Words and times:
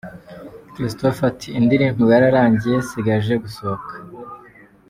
Christopher 0.73 1.27
ati 1.31 1.47
"indirimbo 1.59 2.01
yararangiye 2.13 2.75
isigaje 2.83 3.33
gusohoka". 3.43 3.93